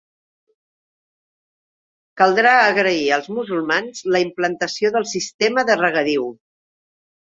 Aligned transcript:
Caldrà 2.23 2.55
agrair 2.63 3.05
als 3.19 3.31
musulmans 3.37 4.05
la 4.17 4.27
implantació 4.27 4.95
del 5.01 5.11
sistema 5.17 5.71
de 5.73 5.81
regadiu. 5.87 6.31